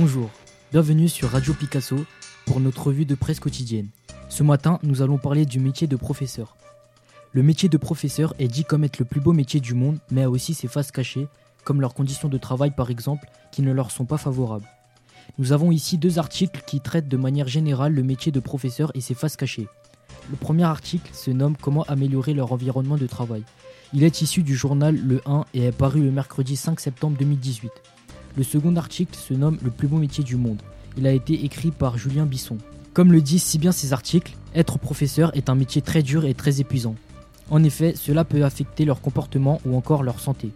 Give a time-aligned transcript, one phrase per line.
[0.00, 0.30] Bonjour,
[0.70, 1.96] bienvenue sur Radio Picasso
[2.46, 3.88] pour notre revue de presse quotidienne.
[4.28, 6.56] Ce matin, nous allons parler du métier de professeur.
[7.32, 10.22] Le métier de professeur est dit comme être le plus beau métier du monde, mais
[10.22, 11.26] a aussi ses faces cachées,
[11.64, 14.68] comme leurs conditions de travail par exemple, qui ne leur sont pas favorables.
[15.36, 19.00] Nous avons ici deux articles qui traitent de manière générale le métier de professeur et
[19.00, 19.66] ses faces cachées.
[20.30, 23.42] Le premier article se nomme Comment améliorer leur environnement de travail.
[23.92, 27.72] Il est issu du journal Le 1 et est paru le mercredi 5 septembre 2018.
[28.38, 30.62] Le second article se nomme Le plus beau métier du monde.
[30.96, 32.56] Il a été écrit par Julien Bisson.
[32.94, 36.34] Comme le disent si bien ces articles, être professeur est un métier très dur et
[36.34, 36.94] très épuisant.
[37.50, 40.52] En effet, cela peut affecter leur comportement ou encore leur santé.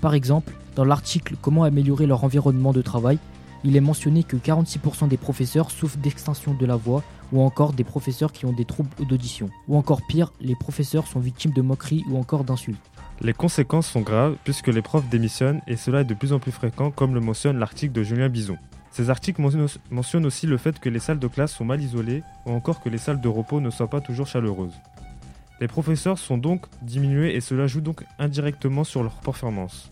[0.00, 3.18] Par exemple, dans l'article Comment améliorer leur environnement de travail,
[3.64, 7.02] il est mentionné que 46% des professeurs souffrent d'extinction de la voix
[7.32, 9.50] ou encore des professeurs qui ont des troubles d'audition.
[9.66, 12.78] Ou encore pire, les professeurs sont victimes de moqueries ou encore d'insultes.
[13.22, 16.52] Les conséquences sont graves puisque les profs démissionnent et cela est de plus en plus
[16.52, 18.58] fréquent comme le mentionne l'article de Julien Bison.
[18.90, 19.42] Ces articles
[19.90, 22.88] mentionnent aussi le fait que les salles de classe sont mal isolées ou encore que
[22.88, 24.74] les salles de repos ne soient pas toujours chaleureuses.
[25.60, 29.90] Les professeurs sont donc diminués et cela joue donc indirectement sur leur performance.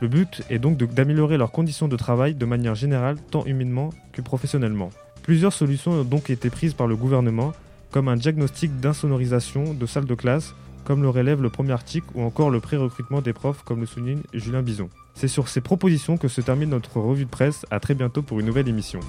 [0.00, 4.22] Le but est donc d'améliorer leurs conditions de travail de manière générale, tant humainement que
[4.22, 4.90] professionnellement.
[5.22, 7.52] Plusieurs solutions ont donc été prises par le gouvernement,
[7.90, 12.22] comme un diagnostic d'insonorisation de salles de classe, comme le relève le premier article, ou
[12.22, 14.88] encore le pré-recrutement des profs, comme le souligne Julien Bison.
[15.14, 17.66] C'est sur ces propositions que se termine notre revue de presse.
[17.70, 19.00] À très bientôt pour une nouvelle émission.